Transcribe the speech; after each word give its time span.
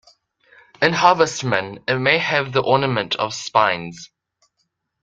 In 0.81 0.93
harvestmen, 0.93 1.83
it 1.87 1.99
may 1.99 2.17
have 2.17 2.51
the 2.51 2.63
ornament 2.63 3.13
of 3.17 3.35
spines. 3.35 4.09